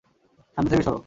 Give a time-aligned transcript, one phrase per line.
[0.57, 0.95] সামনে থেকে সর।